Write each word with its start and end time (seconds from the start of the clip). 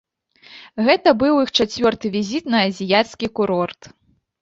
Гэта 0.87 1.13
быў 1.25 1.37
іх 1.43 1.53
чацвёрты 1.59 2.07
візіт 2.19 2.51
на 2.57 2.65
азіяцкі 2.73 3.33
курорт. 3.41 3.81